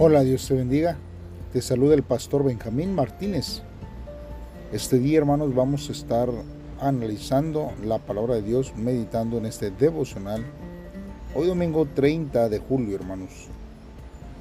Hola, 0.00 0.22
Dios 0.22 0.46
te 0.46 0.54
bendiga. 0.54 0.96
Te 1.52 1.60
saluda 1.60 1.96
el 1.96 2.04
pastor 2.04 2.44
Benjamín 2.44 2.94
Martínez. 2.94 3.62
Este 4.72 5.00
día, 5.00 5.18
hermanos, 5.18 5.52
vamos 5.56 5.88
a 5.88 5.92
estar 5.92 6.28
analizando 6.80 7.72
la 7.82 7.98
palabra 7.98 8.36
de 8.36 8.42
Dios, 8.42 8.72
meditando 8.76 9.38
en 9.38 9.46
este 9.46 9.72
devocional. 9.72 10.44
Hoy 11.34 11.48
domingo 11.48 11.84
30 11.84 12.48
de 12.48 12.60
julio, 12.60 12.94
hermanos. 12.94 13.48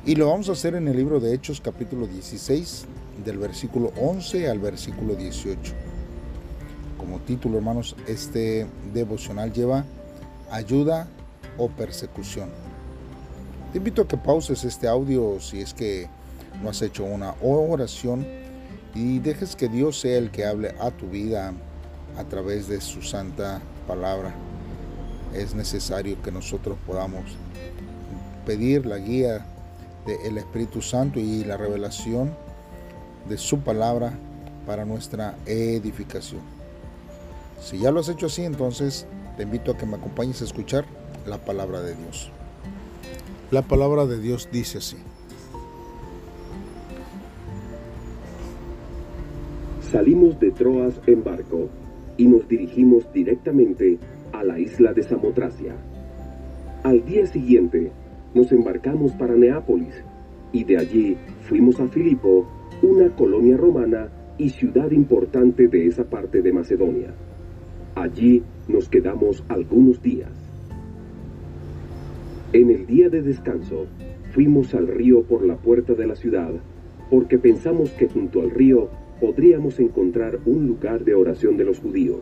Y 0.06 0.14
lo 0.14 0.28
vamos 0.28 0.48
a 0.50 0.52
hacer 0.52 0.76
en 0.76 0.88
el 0.88 0.96
libro 0.96 1.20
de 1.20 1.34
Hechos 1.34 1.60
capítulo 1.60 2.06
16, 2.06 2.86
del 3.26 3.40
versículo 3.40 3.92
11 4.00 4.52
al 4.52 4.60
versículo 4.60 5.16
18. 5.16 5.74
Como 7.00 7.18
título, 7.22 7.58
hermanos, 7.58 7.96
este 8.06 8.68
devocional 8.94 9.52
lleva 9.52 9.86
ayuda 10.52 11.08
o 11.58 11.68
persecución. 11.68 12.67
Te 13.72 13.80
invito 13.80 14.02
a 14.02 14.08
que 14.08 14.16
pauses 14.16 14.64
este 14.64 14.88
audio 14.88 15.42
si 15.42 15.60
es 15.60 15.74
que 15.74 16.08
no 16.64 16.70
has 16.70 16.82
hecho 16.82 17.04
una 17.04 17.36
oración 17.42 18.26
y 18.96 19.20
dejes 19.20 19.58
que 19.58 19.68
Dios 19.68 20.00
sea 20.00 20.18
el 20.18 20.32
que 20.32 20.46
hable 20.46 20.74
a 20.80 20.90
tu 20.92 21.10
vida 21.10 21.54
a 22.18 22.24
través 22.24 22.70
de 22.70 22.80
su 22.80 23.02
santa 23.02 23.62
palabra. 23.86 24.34
Es 25.34 25.54
necesario 25.54 26.22
que 26.22 26.32
nosotros 26.32 26.78
podamos 26.88 27.24
pedir 28.46 28.86
la 28.86 28.98
guía 28.98 29.46
del 30.06 30.38
Espíritu 30.38 30.82
Santo 30.82 31.20
y 31.20 31.44
la 31.44 31.58
revelación 31.58 32.34
de 33.28 33.38
su 33.38 33.60
palabra 33.60 34.14
para 34.66 34.86
nuestra 34.86 35.36
edificación. 35.46 36.42
Si 37.62 37.80
ya 37.80 37.92
lo 37.92 38.00
has 38.00 38.08
hecho 38.08 38.28
así, 38.28 38.46
entonces 38.46 39.06
te 39.36 39.44
invito 39.44 39.72
a 39.72 39.78
que 39.78 39.86
me 39.86 39.98
acompañes 39.98 40.42
a 40.42 40.46
escuchar 40.46 40.86
la 41.26 41.38
palabra 41.38 41.82
de 41.82 41.96
Dios. 41.96 42.32
La 43.50 43.62
palabra 43.62 44.06
de 44.06 44.20
Dios 44.20 44.50
dice 44.52 44.80
así. 44.80 44.98
Salimos 49.80 50.38
de 50.38 50.52
Troas 50.52 51.00
en 51.08 51.24
barco 51.24 51.70
y 52.18 52.28
nos 52.28 52.46
dirigimos 52.50 53.10
directamente 53.14 54.00
a 54.34 54.44
la 54.44 54.60
isla 54.60 54.92
de 54.92 55.02
Samotracia. 55.02 55.78
Al 56.84 57.06
día 57.06 57.26
siguiente 57.26 57.90
nos 58.34 58.52
embarcamos 58.52 59.14
para 59.14 59.36
Neápolis 59.36 59.96
y 60.52 60.66
de 60.66 60.78
allí 60.78 61.18
fuimos 61.44 61.80
a 61.80 61.88
Filipo, 61.88 62.46
una 62.82 63.16
colonia 63.16 63.56
romana 63.56 64.10
y 64.38 64.50
ciudad 64.50 64.92
importante 64.92 65.70
de 65.70 65.88
esa 65.88 66.04
parte 66.04 66.42
de 66.42 66.52
Macedonia. 66.52 67.14
Allí 67.96 68.44
nos 68.68 68.90
quedamos 68.90 69.42
algunos 69.48 70.02
días. 70.02 70.47
En 72.54 72.70
el 72.70 72.88
día 72.88 73.10
de 73.10 73.22
descanso, 73.22 73.88
fuimos 74.32 74.74
al 74.74 74.88
río 74.88 75.24
por 75.24 75.46
la 75.46 75.58
puerta 75.58 75.96
de 75.96 76.08
la 76.08 76.16
ciudad, 76.16 76.54
porque 77.10 77.38
pensamos 77.38 77.90
que 77.92 78.08
junto 78.08 78.40
al 78.40 78.52
río 78.52 78.90
podríamos 79.20 79.82
encontrar 79.82 80.40
un 80.46 80.66
lugar 80.66 81.04
de 81.04 81.14
oración 81.14 81.58
de 81.58 81.66
los 81.66 81.80
judíos. 81.80 82.22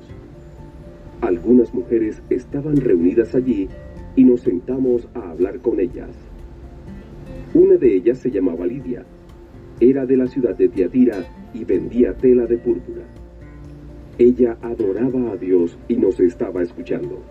Algunas 1.22 1.76
mujeres 1.76 2.24
estaban 2.32 2.78
reunidas 2.78 3.36
allí 3.36 3.70
y 4.16 4.24
nos 4.24 4.42
sentamos 4.42 5.08
a 5.14 5.30
hablar 5.30 5.60
con 5.60 5.80
ellas. 5.80 6.10
Una 7.54 7.76
de 7.76 7.96
ellas 7.96 8.18
se 8.18 8.32
llamaba 8.32 8.66
Lidia. 8.66 9.06
Era 9.80 10.08
de 10.08 10.18
la 10.18 10.26
ciudad 10.26 10.56
de 10.58 10.70
Tiatira 10.70 11.24
y 11.54 11.66
vendía 11.66 12.14
tela 12.14 12.48
de 12.48 12.58
púrpura. 12.58 13.04
Ella 14.18 14.58
adoraba 14.64 15.34
a 15.34 15.38
Dios 15.38 15.78
y 15.88 15.98
nos 15.98 16.20
estaba 16.20 16.64
escuchando 16.64 17.22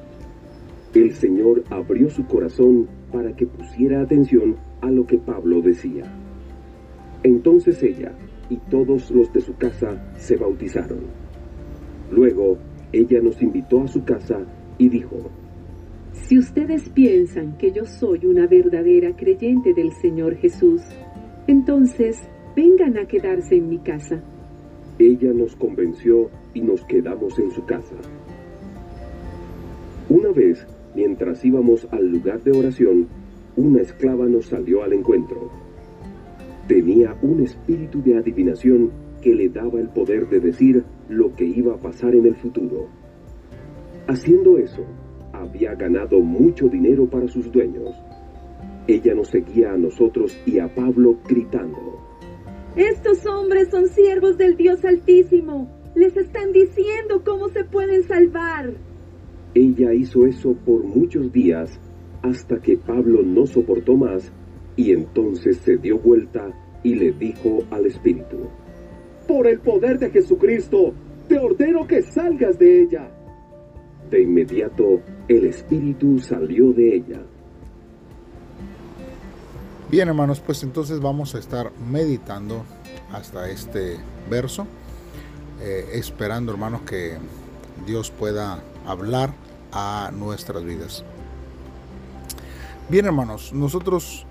el 1.00 1.12
Señor 1.12 1.64
abrió 1.70 2.08
su 2.10 2.26
corazón 2.26 2.88
para 3.12 3.34
que 3.34 3.46
pusiera 3.46 4.00
atención 4.00 4.56
a 4.80 4.90
lo 4.90 5.06
que 5.06 5.18
Pablo 5.18 5.60
decía. 5.60 6.04
Entonces 7.22 7.82
ella 7.82 8.12
y 8.50 8.56
todos 8.70 9.10
los 9.10 9.32
de 9.32 9.40
su 9.40 9.56
casa 9.56 10.12
se 10.16 10.36
bautizaron. 10.36 11.00
Luego 12.10 12.58
ella 12.92 13.20
nos 13.20 13.40
invitó 13.42 13.82
a 13.82 13.88
su 13.88 14.04
casa 14.04 14.38
y 14.78 14.88
dijo, 14.88 15.16
Si 16.12 16.38
ustedes 16.38 16.88
piensan 16.90 17.56
que 17.58 17.72
yo 17.72 17.84
soy 17.84 18.26
una 18.26 18.46
verdadera 18.46 19.16
creyente 19.16 19.74
del 19.74 19.92
Señor 19.92 20.36
Jesús, 20.36 20.82
entonces 21.46 22.18
vengan 22.54 22.96
a 22.98 23.06
quedarse 23.06 23.56
en 23.56 23.68
mi 23.68 23.78
casa. 23.78 24.22
Ella 24.98 25.32
nos 25.32 25.56
convenció 25.56 26.30
y 26.52 26.60
nos 26.60 26.84
quedamos 26.84 27.38
en 27.38 27.50
su 27.50 27.64
casa. 27.64 27.96
Una 30.08 30.30
vez 30.30 30.64
Mientras 30.94 31.44
íbamos 31.44 31.88
al 31.90 32.08
lugar 32.08 32.42
de 32.42 32.52
oración, 32.52 33.08
una 33.56 33.82
esclava 33.82 34.26
nos 34.26 34.46
salió 34.46 34.82
al 34.82 34.92
encuentro. 34.92 35.50
Tenía 36.68 37.16
un 37.22 37.42
espíritu 37.42 38.02
de 38.02 38.16
adivinación 38.16 38.90
que 39.20 39.34
le 39.34 39.48
daba 39.48 39.80
el 39.80 39.88
poder 39.88 40.28
de 40.28 40.40
decir 40.40 40.84
lo 41.08 41.34
que 41.34 41.44
iba 41.44 41.74
a 41.74 41.78
pasar 41.78 42.14
en 42.14 42.26
el 42.26 42.36
futuro. 42.36 42.88
Haciendo 44.06 44.58
eso, 44.58 44.84
había 45.32 45.74
ganado 45.74 46.20
mucho 46.20 46.68
dinero 46.68 47.08
para 47.08 47.26
sus 47.28 47.50
dueños. 47.50 47.94
Ella 48.86 49.14
nos 49.14 49.28
seguía 49.28 49.72
a 49.72 49.78
nosotros 49.78 50.36
y 50.46 50.58
a 50.58 50.72
Pablo 50.72 51.16
gritando. 51.26 51.98
Estos 52.76 53.24
hombres 53.26 53.68
son 53.70 53.88
siervos 53.88 54.36
del 54.36 54.56
Dios 54.56 54.84
Altísimo. 54.84 55.70
Les 55.94 56.16
están 56.16 56.52
diciendo 56.52 57.22
cómo 57.24 57.48
se 57.48 57.64
pueden 57.64 58.02
salvar. 58.02 58.74
Ella 59.54 59.92
hizo 59.92 60.26
eso 60.26 60.54
por 60.64 60.82
muchos 60.82 61.32
días 61.32 61.78
hasta 62.22 62.58
que 62.58 62.76
Pablo 62.76 63.22
no 63.22 63.46
soportó 63.46 63.96
más 63.96 64.32
y 64.76 64.92
entonces 64.92 65.58
se 65.58 65.76
dio 65.76 65.98
vuelta 65.98 66.52
y 66.82 66.94
le 66.96 67.12
dijo 67.12 67.62
al 67.70 67.86
Espíritu, 67.86 68.48
Por 69.28 69.46
el 69.46 69.60
poder 69.60 69.98
de 69.98 70.10
Jesucristo, 70.10 70.92
te 71.28 71.38
ordeno 71.38 71.86
que 71.86 72.02
salgas 72.02 72.58
de 72.58 72.82
ella. 72.82 73.10
De 74.10 74.22
inmediato 74.22 75.00
el 75.28 75.44
Espíritu 75.46 76.18
salió 76.18 76.72
de 76.72 76.96
ella. 76.96 77.22
Bien 79.90 80.08
hermanos, 80.08 80.40
pues 80.40 80.62
entonces 80.64 81.00
vamos 81.00 81.34
a 81.34 81.38
estar 81.38 81.70
meditando 81.90 82.64
hasta 83.12 83.48
este 83.48 83.96
verso, 84.28 84.66
eh, 85.62 85.90
esperando 85.92 86.50
hermanos 86.50 86.82
que 86.82 87.16
Dios 87.86 88.10
pueda 88.10 88.62
hablar 88.86 89.43
a 89.74 90.10
nuestras 90.12 90.64
vidas. 90.64 91.04
Bien 92.88 93.06
hermanos, 93.06 93.52
nosotros 93.52 94.24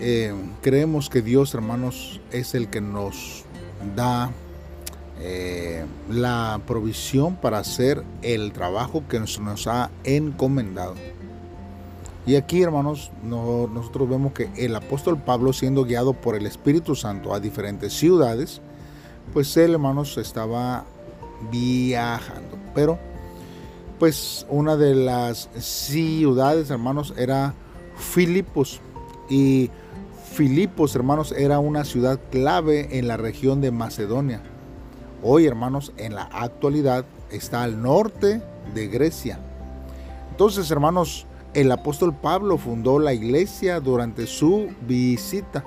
eh, 0.00 0.32
creemos 0.62 1.10
que 1.10 1.20
Dios 1.20 1.54
hermanos 1.54 2.20
es 2.30 2.54
el 2.54 2.68
que 2.68 2.80
nos 2.80 3.44
da 3.96 4.30
eh, 5.20 5.84
la 6.08 6.60
provisión 6.66 7.36
para 7.36 7.58
hacer 7.58 8.02
el 8.22 8.52
trabajo 8.52 9.02
que 9.08 9.20
nos, 9.20 9.66
ha 9.66 9.90
encomendado. 10.04 10.94
Y 12.24 12.36
aquí, 12.36 12.62
hermanos, 12.62 13.10
nosotros 13.24 14.08
vemos 14.08 14.32
que 14.32 14.48
el 14.56 14.76
apóstol 14.76 15.18
Pablo, 15.18 15.52
siendo 15.52 15.84
guiado 15.84 16.12
por 16.12 16.36
el 16.36 16.46
Espíritu 16.46 16.94
Santo 16.94 17.34
a 17.34 17.40
diferentes 17.40 17.92
ciudades, 17.92 18.60
pues 19.32 19.56
él, 19.56 19.72
hermanos, 19.72 20.16
estaba 20.18 20.84
viajando. 21.50 22.58
Pero 22.74 22.98
pues 24.02 24.46
una 24.48 24.76
de 24.76 24.96
las 24.96 25.48
ciudades, 25.60 26.70
hermanos, 26.70 27.14
era 27.16 27.54
Filipos. 27.94 28.80
Y 29.30 29.70
Filipos, 30.32 30.96
hermanos, 30.96 31.30
era 31.30 31.60
una 31.60 31.84
ciudad 31.84 32.18
clave 32.32 32.98
en 32.98 33.06
la 33.06 33.16
región 33.16 33.60
de 33.60 33.70
Macedonia. 33.70 34.42
Hoy, 35.22 35.46
hermanos, 35.46 35.92
en 35.98 36.16
la 36.16 36.24
actualidad 36.24 37.04
está 37.30 37.62
al 37.62 37.80
norte 37.80 38.42
de 38.74 38.88
Grecia. 38.88 39.38
Entonces, 40.32 40.68
hermanos, 40.72 41.24
el 41.54 41.70
apóstol 41.70 42.12
Pablo 42.12 42.58
fundó 42.58 42.98
la 42.98 43.12
iglesia 43.12 43.78
durante 43.78 44.26
su 44.26 44.66
visita. 44.80 45.64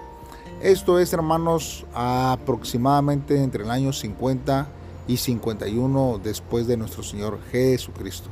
Esto 0.61 0.99
es, 0.99 1.13
hermanos, 1.13 1.85
aproximadamente 1.93 3.41
entre 3.41 3.63
el 3.63 3.71
año 3.71 3.93
50 3.93 4.67
y 5.07 5.17
51 5.17 6.19
después 6.23 6.67
de 6.67 6.77
nuestro 6.77 7.03
Señor 7.03 7.39
Jesucristo. 7.51 8.29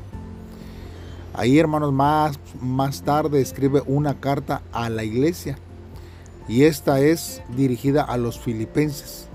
Ahí, 1.34 1.58
hermanos, 1.58 1.92
más, 1.92 2.40
más 2.62 3.02
tarde 3.02 3.42
escribe 3.42 3.82
una 3.88 4.20
carta 4.20 4.62
a 4.72 4.90
la 4.90 5.04
iglesia 5.04 5.58
y 6.48 6.64
esta 6.64 7.00
es 7.00 7.42
dirigida 7.56 8.04
a 8.04 8.18
los 8.18 8.40
filipenses. 8.40 9.28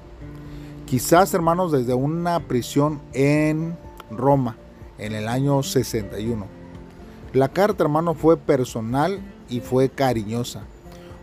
Quizás, 0.86 1.34
hermanos, 1.34 1.72
desde 1.72 1.94
una 1.94 2.40
prisión 2.40 3.00
en 3.12 3.76
Roma 4.10 4.56
en 4.98 5.14
el 5.14 5.28
año 5.28 5.62
61. 5.62 6.46
La 7.32 7.48
carta, 7.48 7.84
hermano, 7.84 8.14
fue 8.14 8.36
personal 8.36 9.20
y 9.48 9.60
fue 9.60 9.88
cariñosa, 9.88 10.62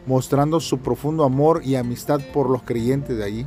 mostrando 0.05 0.59
su 0.59 0.79
profundo 0.79 1.23
amor 1.23 1.61
y 1.63 1.75
amistad 1.75 2.19
por 2.33 2.49
los 2.49 2.63
creyentes 2.63 3.17
de 3.17 3.23
allí. 3.23 3.45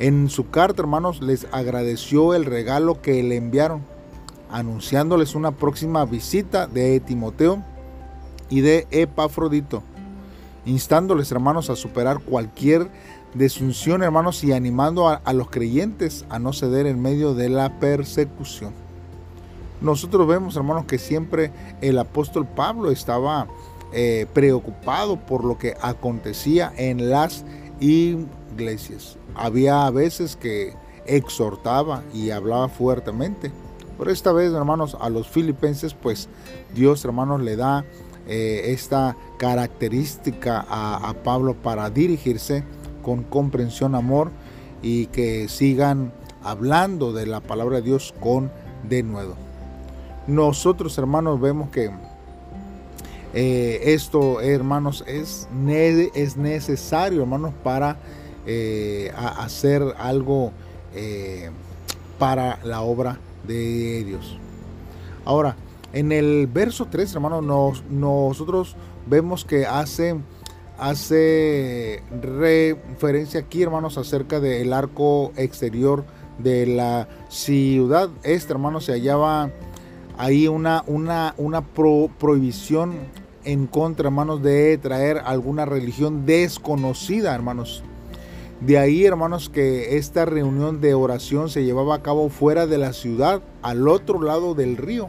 En 0.00 0.30
su 0.30 0.48
carta, 0.48 0.80
hermanos, 0.80 1.20
les 1.20 1.46
agradeció 1.52 2.32
el 2.32 2.46
regalo 2.46 3.02
que 3.02 3.22
le 3.22 3.36
enviaron, 3.36 3.82
anunciándoles 4.50 5.34
una 5.34 5.50
próxima 5.50 6.06
visita 6.06 6.66
de 6.66 7.00
Timoteo 7.00 7.62
y 8.48 8.62
de 8.62 8.86
Epafrodito. 8.90 9.82
instándoles, 10.64 11.30
hermanos, 11.32 11.68
a 11.68 11.76
superar 11.76 12.20
cualquier 12.20 12.88
desunción, 13.34 14.02
hermanos, 14.02 14.42
y 14.42 14.52
animando 14.52 15.06
a, 15.06 15.32
los 15.34 15.50
creyentes 15.50 16.24
a 16.30 16.38
no 16.38 16.54
ceder 16.54 16.86
en 16.86 17.02
medio 17.02 17.34
de 17.34 17.50
la 17.50 17.78
persecución. 17.78 18.72
Nosotros 19.82 20.26
vemos, 20.26 20.56
hermanos, 20.56 20.86
que 20.86 20.96
siempre 20.96 21.50
el 21.82 21.98
apóstol 21.98 22.46
Pablo 22.46 22.90
estaba 22.90 23.48
eh, 23.92 24.26
preocupado 24.32 25.16
por 25.16 25.44
lo 25.44 25.58
que 25.58 25.76
acontecía 25.82 26.72
en 26.76 27.10
las 27.10 27.44
iglesias. 28.52 29.16
Había 29.34 29.88
veces 29.90 30.36
que 30.36 30.74
exhortaba 31.06 32.02
y 32.14 32.30
hablaba 32.30 32.68
fuertemente. 32.68 33.50
Pero 33.98 34.10
esta 34.10 34.32
vez, 34.32 34.52
hermanos, 34.52 34.96
a 35.00 35.10
los 35.10 35.28
filipenses, 35.28 35.94
pues 35.94 36.28
Dios, 36.74 37.04
hermanos, 37.04 37.42
le 37.42 37.56
da 37.56 37.84
eh, 38.26 38.72
esta 38.72 39.16
característica 39.38 40.64
a, 40.68 41.14
Pablo 41.24 41.54
para 41.54 41.90
dirigirse 41.90 42.64
con 43.02 43.24
comprensión, 43.24 43.94
amor 43.94 44.30
y 44.82 45.06
que 45.06 45.48
sigan 45.48 46.12
hablando 46.42 47.12
de 47.12 47.26
la 47.26 47.40
palabra 47.40 47.76
de 47.76 47.82
Dios 47.82 48.14
con 48.20 48.50
denuedo. 48.88 49.34
Nosotros, 50.26 50.96
hermanos, 50.96 51.40
vemos 51.40 51.70
que 51.70 51.90
eh, 53.34 53.80
esto, 53.84 54.40
hermanos, 54.40 55.04
es, 55.06 55.48
es 56.14 56.36
necesario, 56.36 57.22
hermanos, 57.22 57.52
para 57.62 57.96
eh, 58.46 59.12
hacer 59.16 59.82
algo 59.98 60.52
eh, 60.94 61.50
para 62.18 62.58
la 62.64 62.80
obra 62.82 63.18
de 63.46 64.04
Dios. 64.04 64.38
Ahora, 65.24 65.56
en 65.92 66.12
el 66.12 66.46
verso 66.46 66.86
3, 66.90 67.14
hermanos, 67.14 67.44
nos, 67.44 67.84
nosotros 67.90 68.76
vemos 69.06 69.44
que 69.44 69.66
hace, 69.66 70.16
hace 70.78 72.02
referencia 72.22 73.40
aquí, 73.40 73.62
hermanos, 73.62 73.98
acerca 73.98 74.40
del 74.40 74.72
arco 74.72 75.32
exterior 75.36 76.04
de 76.38 76.66
la 76.66 77.08
ciudad. 77.28 78.08
Este, 78.22 78.52
hermano, 78.52 78.80
se 78.80 78.92
hallaba 78.92 79.50
ahí 80.16 80.48
una, 80.48 80.84
una, 80.86 81.34
una 81.38 81.62
prohibición 81.62 82.94
en 83.44 83.66
contra, 83.66 84.08
hermanos, 84.08 84.42
de 84.42 84.78
traer 84.78 85.18
alguna 85.18 85.64
religión 85.64 86.26
desconocida, 86.26 87.34
hermanos. 87.34 87.82
De 88.60 88.76
ahí, 88.76 89.06
hermanos, 89.06 89.48
que 89.48 89.96
esta 89.96 90.26
reunión 90.26 90.82
de 90.82 90.92
oración 90.92 91.48
se 91.48 91.64
llevaba 91.64 91.94
a 91.94 92.02
cabo 92.02 92.28
fuera 92.28 92.66
de 92.66 92.76
la 92.76 92.92
ciudad, 92.92 93.40
al 93.62 93.88
otro 93.88 94.20
lado 94.20 94.54
del 94.54 94.76
río. 94.76 95.08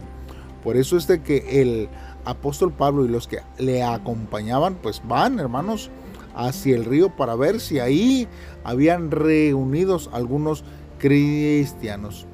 Por 0.63 0.77
eso 0.77 0.95
es 0.95 1.05
de 1.07 1.21
que 1.21 1.61
el 1.61 1.89
apóstol 2.23 2.71
Pablo 2.71 3.03
y 3.03 3.09
los 3.09 3.27
que 3.27 3.39
le 3.57 3.83
acompañaban, 3.83 4.75
pues 4.75 5.01
van, 5.05 5.37
hermanos, 5.39 5.89
hacia 6.33 6.75
el 6.75 6.85
río 6.85 7.15
para 7.17 7.35
ver 7.35 7.59
si 7.59 7.79
ahí 7.79 8.25
habían 8.63 9.11
reunidos 9.11 10.09
algunos 10.13 10.63
cristianos. 10.97 12.27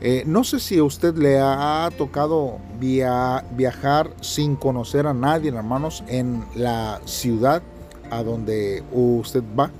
Eh, 0.00 0.24
no 0.26 0.42
sé 0.42 0.58
si 0.58 0.78
a 0.78 0.84
usted 0.84 1.14
le 1.14 1.38
ha 1.38 1.90
tocado 1.96 2.58
viajar 2.80 4.10
sin 4.20 4.56
conocer 4.56 5.06
a 5.06 5.14
nadie, 5.14 5.50
hermanos, 5.50 6.02
en 6.08 6.44
la 6.56 7.00
ciudad 7.04 7.62
a 8.10 8.24
donde 8.24 8.82
usted 8.90 9.44
va. 9.56 9.70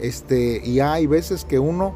Este, 0.00 0.60
y 0.64 0.80
hay 0.80 1.06
veces 1.06 1.44
que 1.44 1.58
uno 1.58 1.94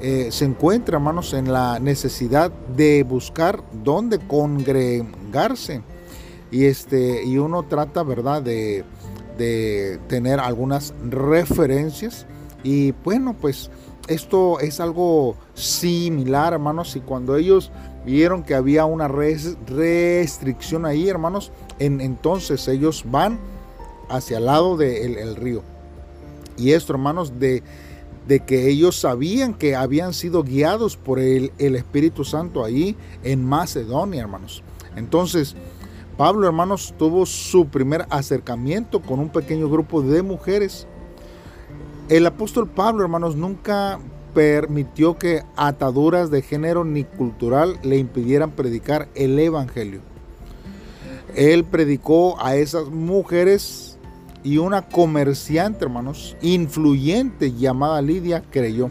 eh, 0.00 0.28
se 0.30 0.44
encuentra, 0.44 0.96
hermanos, 0.96 1.34
en 1.34 1.52
la 1.52 1.78
necesidad 1.78 2.50
de 2.76 3.02
buscar 3.02 3.62
dónde 3.84 4.18
congregarse. 4.18 5.82
Y, 6.50 6.64
este, 6.64 7.24
y 7.24 7.38
uno 7.38 7.64
trata, 7.64 8.02
¿verdad?, 8.02 8.42
de, 8.42 8.84
de 9.38 9.98
tener 10.08 10.40
algunas 10.40 10.94
referencias. 11.08 12.26
Y 12.62 12.92
bueno, 13.04 13.34
pues 13.40 13.70
esto 14.08 14.58
es 14.60 14.80
algo 14.80 15.36
similar, 15.54 16.52
hermanos, 16.52 16.96
y 16.96 17.00
cuando 17.00 17.36
ellos 17.36 17.70
vieron 18.04 18.42
que 18.42 18.54
había 18.54 18.84
una 18.84 19.08
restricción 19.08 20.84
ahí, 20.84 21.08
hermanos, 21.08 21.52
en, 21.78 22.00
entonces 22.00 22.66
ellos 22.68 23.04
van 23.06 23.38
hacia 24.08 24.38
el 24.38 24.46
lado 24.46 24.76
del 24.76 25.36
río. 25.36 25.62
Y 26.60 26.72
esto, 26.72 26.92
hermanos, 26.92 27.38
de, 27.38 27.62
de, 28.28 28.40
que 28.40 28.68
ellos 28.68 28.96
sabían 28.96 29.54
que 29.54 29.74
habían 29.74 30.12
sido 30.12 30.42
guiados 30.42 30.96
por 30.96 31.18
el, 31.18 31.52
el 31.58 31.74
Espíritu 31.74 32.24
Santo 32.24 32.64
ahí 32.64 32.96
en 33.24 33.44
Macedonia, 33.44 34.20
hermanos. 34.20 34.62
Entonces, 34.96 35.56
Pablo, 36.16 36.46
hermanos, 36.46 36.94
tuvo 36.98 37.24
su 37.24 37.66
primer 37.66 38.06
acercamiento 38.10 39.00
con 39.00 39.18
un 39.18 39.30
pequeño 39.30 39.68
grupo 39.68 40.02
de 40.02 40.22
mujeres 40.22 40.86
el 42.10 42.26
apóstol 42.26 42.66
Pablo, 42.66 43.04
hermanos, 43.04 43.36
nunca 43.36 44.00
permitió 44.34 45.16
que 45.16 45.44
ataduras 45.54 46.28
de 46.28 46.42
género 46.42 46.82
ni 46.82 47.04
cultural 47.04 47.78
le 47.84 47.98
impidieran 47.98 48.50
predicar 48.50 49.08
el 49.14 49.38
Evangelio. 49.38 50.00
Él 51.36 51.62
predicó 51.62 52.36
a 52.44 52.56
esas 52.56 52.88
mujeres 52.88 53.89
y 54.42 54.58
una 54.58 54.82
comerciante, 54.82 55.84
hermanos, 55.84 56.36
influyente 56.40 57.52
llamada 57.52 58.00
Lidia 58.00 58.42
creyó. 58.50 58.90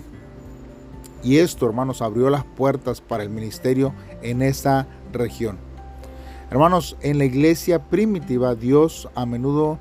Y 1.24 1.38
esto, 1.38 1.66
hermanos, 1.66 2.02
abrió 2.02 2.30
las 2.30 2.46
puertas 2.46 3.02
para 3.02 3.24
el 3.24 3.30
ministerio 3.30 3.94
en 4.22 4.42
esa 4.42 4.88
región. 5.12 5.58
Hermanos, 6.52 6.98
en 7.02 7.18
la 7.18 7.26
iglesia 7.26 7.90
primitiva 7.90 8.56
Dios 8.56 9.10
a 9.16 9.26
menudo 9.26 9.80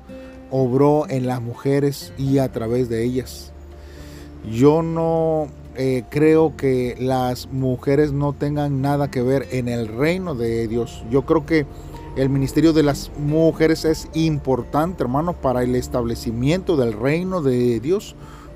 obró 0.51 1.07
en 1.09 1.25
las 1.25 1.41
mujeres 1.41 2.13
y 2.17 2.39
a 2.39 2.51
través 2.51 2.89
de 2.89 3.03
ellas. 3.03 3.53
Yo 4.51 4.81
no 4.83 5.47
eh, 5.75 6.03
creo 6.09 6.55
que 6.57 6.95
las 6.99 7.47
mujeres 7.51 8.11
no 8.11 8.33
tengan 8.33 8.81
nada 8.81 9.09
que 9.09 9.21
ver 9.21 9.47
en 9.51 9.67
el 9.67 9.87
reino 9.87 10.35
de 10.35 10.67
Dios. 10.67 11.03
Yo 11.09 11.25
creo 11.25 11.45
que 11.45 11.65
el 12.15 12.29
ministerio 12.29 12.73
de 12.73 12.83
las 12.83 13.11
mujeres 13.17 13.85
es 13.85 14.09
importante, 14.13 15.03
hermanos, 15.03 15.35
para 15.35 15.63
el 15.63 15.75
establecimiento 15.75 16.75
del 16.75 16.93
reino 16.93 17.41
de 17.41 17.79
Dios. 17.79 18.15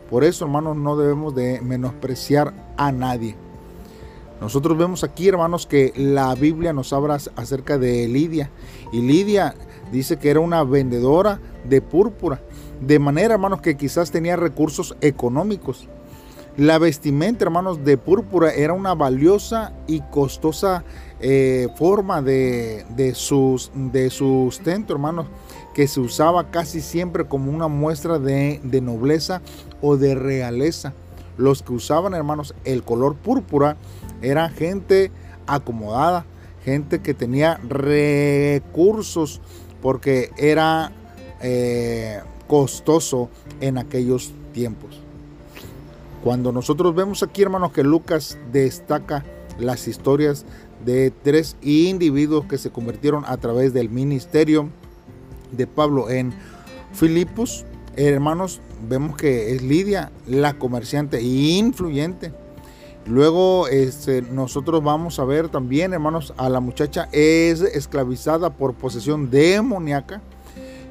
Por 0.10 0.24
eso, 0.24 0.46
hermanos, 0.46 0.76
no 0.76 0.98
debemos 0.98 1.34
de 1.36 1.62
menospreciar 1.62 2.54
a 2.78 2.92
nadie. 2.92 3.36
Nosotros 4.42 4.78
vemos 4.78 5.04
aquí, 5.04 5.30
hermanos, 5.30 5.66
que 5.66 5.94
la 5.96 6.36
Biblia 6.36 6.74
nos 6.74 6.92
habla 6.92 7.18
acerca 7.36 7.78
de 7.78 8.08
Lidia. 8.08 8.50
Y 8.92 9.02
Lidia 9.02 9.56
dice 9.92 10.18
que 10.18 10.30
era 10.30 10.42
una 10.42 10.64
vendedora 10.64 11.40
de 11.64 11.82
púrpura, 11.82 12.42
de 12.82 13.00
manera, 13.00 13.36
hermanos, 13.36 13.62
que 13.62 13.78
quizás 13.78 14.12
tenía 14.12 14.36
recursos 14.36 14.98
económicos. 15.00 15.88
La 16.56 16.78
vestimenta, 16.78 17.46
hermanos, 17.46 17.84
de 17.84 17.98
púrpura 17.98 18.54
era 18.54 18.74
una 18.74 18.94
valiosa 18.94 19.74
y 19.88 20.02
costosa 20.02 20.84
eh, 21.20 21.68
forma 21.78 22.22
de, 22.22 23.14
sus, 23.16 23.72
de 23.74 24.12
sustento, 24.12 24.94
hermanos, 24.94 25.26
que 25.74 25.88
se 25.88 26.00
usaba 26.00 26.52
casi 26.52 26.82
siempre 26.82 27.26
como 27.26 27.52
una 27.52 27.68
muestra 27.68 28.20
de, 28.20 28.60
de 28.64 28.82
nobleza 28.82 29.42
o 29.82 29.98
de 29.98 30.14
realeza. 30.14 30.94
Los 31.38 31.64
que 31.64 31.74
usaban, 31.74 32.14
hermanos, 32.14 32.54
el 32.66 32.84
color 32.84 33.16
púrpura 33.16 33.76
eran 34.22 34.52
gente 34.52 35.12
acomodada, 35.48 36.26
gente 36.64 37.02
que 37.02 37.16
tenía 37.16 37.60
recursos 37.68 39.42
porque 39.82 40.30
era 40.38 40.92
eh, 41.42 42.22
costoso 42.48 43.30
en 43.60 43.80
aquellos 43.80 44.34
tiempos. 44.54 45.03
Cuando 46.24 46.54
nosotros 46.54 46.96
vemos 46.96 47.22
aquí, 47.22 47.42
hermanos, 47.42 47.74
que 47.74 47.84
Lucas 47.84 48.38
destaca 48.52 49.26
las 49.60 49.90
historias 49.90 50.46
de 50.86 51.12
tres 51.12 51.58
individuos 51.62 52.46
que 52.46 52.58
se 52.58 52.70
convirtieron 52.70 53.26
a 53.28 53.36
través 53.38 53.74
del 53.74 53.90
ministerio 53.90 54.70
de 55.52 55.68
Pablo 55.68 56.10
en 56.10 56.34
Filipos, 56.94 57.66
hermanos, 57.98 58.62
vemos 58.88 59.18
que 59.18 59.54
es 59.54 59.62
Lidia, 59.64 60.14
la 60.26 60.54
comerciante 60.54 61.22
influyente. 61.22 62.32
Luego 63.06 63.68
este, 63.68 64.22
nosotros 64.22 64.82
vamos 64.82 65.20
a 65.20 65.26
ver 65.26 65.50
también, 65.50 65.92
hermanos, 65.92 66.34
a 66.38 66.48
la 66.48 66.62
muchacha 66.62 67.10
es 67.12 67.60
esclavizada 67.60 68.52
por 68.52 68.76
posesión 68.76 69.30
demoníaca 69.30 70.22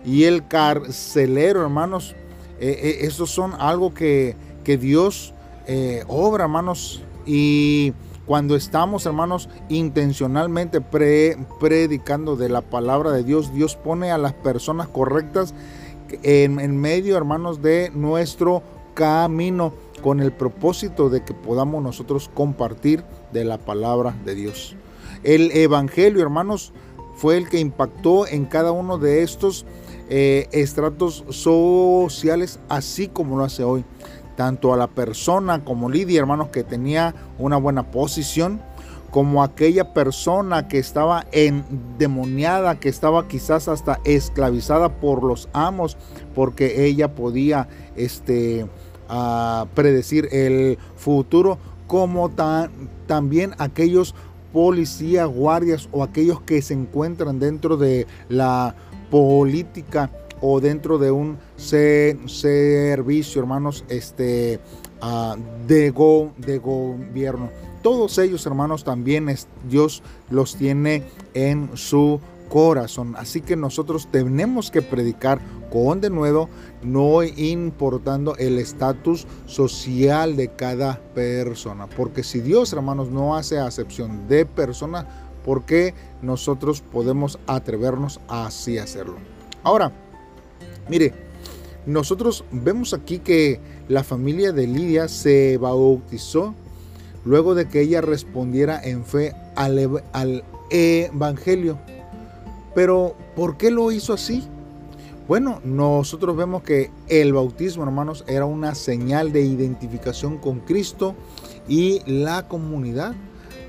y 0.04 0.24
el 0.24 0.46
carcelero, 0.46 1.62
hermanos, 1.62 2.14
eh, 2.60 3.00
eh, 3.00 3.10
son 3.10 3.54
algo 3.58 3.94
que, 3.94 4.36
Dios 4.64 5.34
eh, 5.66 6.04
obra, 6.08 6.44
hermanos, 6.44 7.02
y 7.24 7.92
cuando 8.26 8.56
estamos, 8.56 9.06
hermanos, 9.06 9.48
intencionalmente 9.68 10.80
predicando 10.80 12.36
de 12.36 12.48
la 12.48 12.62
palabra 12.62 13.12
de 13.12 13.24
Dios, 13.24 13.52
Dios 13.52 13.76
pone 13.76 14.10
a 14.10 14.18
las 14.18 14.32
personas 14.32 14.88
correctas 14.88 15.54
en, 16.22 16.60
en 16.60 16.80
medio, 16.80 17.16
hermanos, 17.16 17.62
de 17.62 17.90
nuestro 17.94 18.62
camino 18.94 19.72
con 20.02 20.20
el 20.20 20.32
propósito 20.32 21.08
de 21.08 21.24
que 21.24 21.34
podamos 21.34 21.82
nosotros 21.82 22.30
compartir 22.32 23.04
de 23.32 23.44
la 23.44 23.58
palabra 23.58 24.14
de 24.24 24.34
Dios. 24.34 24.76
El 25.22 25.52
Evangelio, 25.52 26.22
hermanos, 26.22 26.72
fue 27.16 27.36
el 27.36 27.48
que 27.48 27.60
impactó 27.60 28.26
en 28.26 28.46
cada 28.46 28.72
uno 28.72 28.98
de 28.98 29.22
estos 29.22 29.64
eh, 30.08 30.48
estratos 30.52 31.24
sociales, 31.28 32.58
así 32.68 33.08
como 33.08 33.36
lo 33.36 33.44
hace 33.44 33.62
hoy. 33.62 33.84
Tanto 34.36 34.72
a 34.72 34.76
la 34.76 34.86
persona 34.86 35.64
como 35.64 35.90
Lidia, 35.90 36.20
hermanos, 36.20 36.48
que 36.48 36.64
tenía 36.64 37.14
una 37.38 37.56
buena 37.56 37.90
posición, 37.90 38.60
como 39.10 39.42
aquella 39.42 39.92
persona 39.92 40.68
que 40.68 40.78
estaba 40.78 41.26
endemoniada, 41.32 42.80
que 42.80 42.88
estaba 42.88 43.28
quizás 43.28 43.68
hasta 43.68 44.00
esclavizada 44.04 44.88
por 44.88 45.22
los 45.22 45.50
amos, 45.52 45.98
porque 46.34 46.86
ella 46.86 47.14
podía 47.14 47.68
este, 47.94 48.66
ah, 49.10 49.66
predecir 49.74 50.28
el 50.32 50.78
futuro, 50.96 51.58
como 51.86 52.30
también 53.06 53.54
aquellos 53.58 54.14
policías, 54.50 55.28
guardias 55.28 55.90
o 55.92 56.02
aquellos 56.02 56.40
que 56.40 56.62
se 56.62 56.72
encuentran 56.72 57.38
dentro 57.38 57.76
de 57.76 58.06
la 58.30 58.74
política 59.10 60.10
o 60.42 60.60
dentro 60.60 60.98
de 60.98 61.10
un 61.10 61.38
servicio, 61.56 63.40
hermanos, 63.40 63.84
este, 63.88 64.60
ah, 65.00 65.36
de, 65.66 65.90
go, 65.90 66.32
de 66.36 66.58
gobierno. 66.58 67.48
Todos 67.82 68.18
ellos, 68.18 68.44
hermanos, 68.44 68.84
también 68.84 69.28
es, 69.28 69.48
Dios 69.68 70.02
los 70.30 70.56
tiene 70.56 71.04
en 71.32 71.70
su 71.74 72.20
corazón. 72.48 73.14
Así 73.16 73.40
que 73.40 73.56
nosotros 73.56 74.08
tenemos 74.10 74.70
que 74.70 74.82
predicar 74.82 75.40
con 75.72 76.02
de 76.02 76.10
nuevo, 76.10 76.50
no 76.82 77.22
importando 77.22 78.36
el 78.36 78.58
estatus 78.58 79.26
social 79.46 80.36
de 80.36 80.48
cada 80.48 81.00
persona. 81.14 81.86
Porque 81.86 82.22
si 82.22 82.40
Dios, 82.40 82.72
hermanos, 82.74 83.08
no 83.08 83.36
hace 83.36 83.58
acepción 83.58 84.28
de 84.28 84.44
personas, 84.44 85.06
¿por 85.44 85.64
qué 85.64 85.94
nosotros 86.20 86.82
podemos 86.82 87.38
atrevernos 87.46 88.20
a 88.28 88.46
así 88.46 88.76
hacerlo? 88.76 89.16
Ahora, 89.64 89.92
mire, 90.92 91.14
nosotros 91.86 92.44
vemos 92.52 92.92
aquí 92.92 93.18
que 93.18 93.60
la 93.88 94.04
familia 94.04 94.52
de 94.52 94.66
Lidia 94.66 95.08
se 95.08 95.56
bautizó 95.56 96.54
luego 97.24 97.54
de 97.54 97.66
que 97.66 97.80
ella 97.80 98.02
respondiera 98.02 98.78
en 98.78 99.06
fe 99.06 99.34
al, 99.54 100.44
Evangelio. 100.68 101.78
Pero, 102.74 103.16
¿por 103.34 103.56
qué 103.56 103.70
lo 103.70 103.90
hizo 103.90 104.12
así? 104.12 104.46
Bueno, 105.28 105.62
nosotros 105.64 106.36
vemos 106.36 106.62
que 106.62 106.90
el 107.08 107.32
bautismo, 107.32 107.84
hermanos, 107.84 108.22
era 108.26 108.44
una 108.44 108.74
señal 108.74 109.32
de 109.32 109.40
identificación 109.40 110.36
con 110.36 110.60
Cristo 110.60 111.14
y 111.68 112.02
la 112.04 112.48
comunidad. 112.48 113.14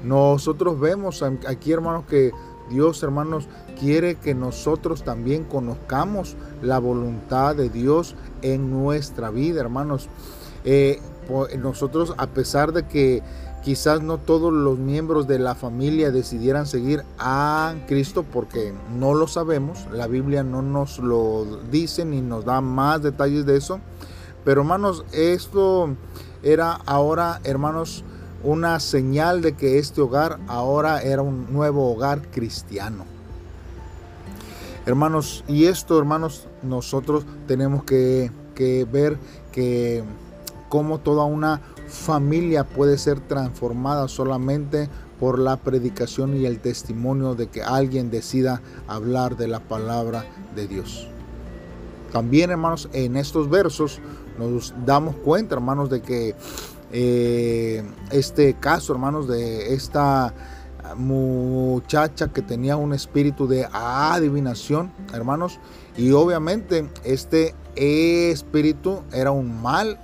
Nosotros 0.03 0.77
vemos 0.77 1.23
aquí, 1.23 1.71
hermanos, 1.71 2.03
que 2.05 2.31
Dios, 2.73 3.03
hermanos, 3.03 3.47
quiere 3.79 4.15
que 4.15 4.33
nosotros 4.33 5.03
también 5.03 5.43
conozcamos 5.43 6.35
la 6.63 6.79
voluntad 6.79 7.55
de 7.55 7.69
Dios 7.69 8.15
en 8.41 8.71
nuestra 8.71 9.29
vida, 9.29 9.61
hermanos. 9.61 10.09
Eh, 10.65 10.99
nosotros, 11.59 12.15
a 12.17 12.27
pesar 12.27 12.73
de 12.73 12.87
que 12.87 13.21
quizás 13.63 14.01
no 14.01 14.17
todos 14.17 14.51
los 14.51 14.79
miembros 14.79 15.27
de 15.27 15.37
la 15.37 15.53
familia 15.53 16.11
decidieran 16.11 16.65
seguir 16.65 17.03
a 17.19 17.75
Cristo 17.87 18.23
porque 18.23 18.73
no 18.97 19.13
lo 19.13 19.27
sabemos, 19.27 19.87
la 19.91 20.07
Biblia 20.07 20.43
no 20.43 20.63
nos 20.63 20.97
lo 20.97 21.45
dice 21.71 22.05
ni 22.05 22.21
nos 22.21 22.43
da 22.43 22.59
más 22.59 23.03
detalles 23.03 23.45
de 23.45 23.55
eso, 23.55 23.79
pero 24.43 24.61
hermanos, 24.61 25.05
esto 25.13 25.95
era 26.41 26.73
ahora, 26.85 27.39
hermanos, 27.43 28.03
una 28.43 28.79
señal 28.79 29.41
de 29.41 29.53
que 29.53 29.79
este 29.79 30.01
hogar 30.01 30.39
ahora 30.47 31.01
era 31.01 31.21
un 31.21 31.51
nuevo 31.51 31.91
hogar 31.91 32.21
cristiano. 32.29 33.05
Hermanos, 34.85 35.45
y 35.47 35.65
esto, 35.65 35.97
hermanos, 35.97 36.47
nosotros 36.61 37.25
tenemos 37.47 37.85
que, 37.85 38.31
que 38.53 38.85
ver 38.85 39.17
que 39.51 40.03
como 40.67 40.99
toda 40.99 41.23
una 41.23 41.61
familia 41.87 42.65
puede 42.65 42.97
ser 42.97 43.21
transformada 43.21 44.07
solamente 44.07 44.89
por 45.19 45.39
la 45.39 45.55
predicación 45.55 46.35
y 46.35 46.45
el 46.45 46.59
testimonio 46.59 47.35
de 47.35 47.47
que 47.47 47.63
alguien 47.63 48.11
decida 48.11 48.61
hablar 48.87 49.37
de 49.37 49.47
la 49.47 49.61
palabra 49.61 50.25
de 50.55 50.67
Dios. 50.67 51.07
También, 52.11 52.51
hermanos, 52.51 52.89
en 52.91 53.15
estos 53.15 53.49
versos 53.49 53.99
nos 54.37 54.73
damos 54.85 55.15
cuenta, 55.15 55.55
hermanos, 55.55 55.89
de 55.89 56.01
que 56.01 56.35
eh, 56.93 57.83
este 58.11 58.53
caso, 58.53 58.93
hermanos, 58.93 59.27
de 59.27 59.73
esta 59.73 60.33
muchacha 60.95 62.27
que 62.31 62.41
tenía 62.41 62.77
un 62.77 62.93
espíritu 62.93 63.47
de 63.47 63.67
adivinación, 63.73 64.91
hermanos, 65.13 65.59
y 65.97 66.11
obviamente 66.11 66.87
este 67.03 67.55
espíritu 67.75 69.01
era 69.11 69.31
un 69.31 69.61
mal 69.61 69.99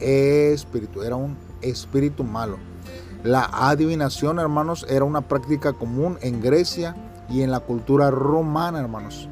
espíritu, 0.00 1.02
era 1.02 1.16
un 1.16 1.36
espíritu 1.60 2.24
malo. 2.24 2.58
La 3.22 3.48
adivinación, 3.52 4.40
hermanos, 4.40 4.84
era 4.88 5.04
una 5.04 5.28
práctica 5.28 5.72
común 5.72 6.18
en 6.22 6.40
Grecia 6.40 6.96
y 7.30 7.42
en 7.42 7.52
la 7.52 7.60
cultura 7.60 8.10
romana, 8.10 8.80
hermanos. 8.80 9.28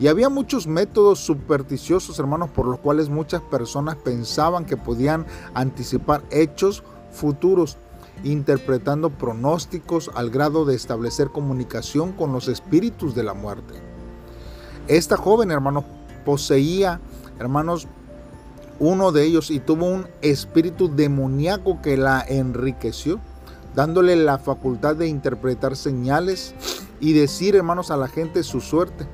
Y 0.00 0.08
había 0.08 0.28
muchos 0.28 0.66
métodos 0.66 1.20
supersticiosos, 1.20 2.18
hermanos, 2.18 2.50
por 2.50 2.66
los 2.66 2.80
cuales 2.80 3.08
muchas 3.08 3.42
personas 3.42 3.96
pensaban 3.96 4.64
que 4.64 4.76
podían 4.76 5.24
anticipar 5.54 6.22
hechos 6.30 6.82
futuros, 7.12 7.76
interpretando 8.24 9.10
pronósticos 9.10 10.10
al 10.14 10.30
grado 10.30 10.64
de 10.64 10.74
establecer 10.74 11.28
comunicación 11.28 12.12
con 12.12 12.32
los 12.32 12.48
espíritus 12.48 13.14
de 13.14 13.22
la 13.22 13.34
muerte. 13.34 13.74
Esta 14.88 15.16
joven, 15.16 15.50
hermanos, 15.50 15.84
poseía, 16.24 17.00
hermanos, 17.38 17.86
uno 18.80 19.12
de 19.12 19.24
ellos 19.24 19.50
y 19.50 19.60
tuvo 19.60 19.86
un 19.86 20.06
espíritu 20.20 20.94
demoníaco 20.94 21.80
que 21.80 21.96
la 21.96 22.20
enriqueció, 22.20 23.20
dándole 23.74 24.16
la 24.16 24.38
facultad 24.38 24.96
de 24.96 25.06
interpretar 25.06 25.76
señales 25.76 26.54
y 27.00 27.12
decir, 27.12 27.54
hermanos, 27.54 27.90
a 27.90 27.96
la 27.96 28.08
gente 28.08 28.42
su 28.42 28.60
suerte. 28.60 29.06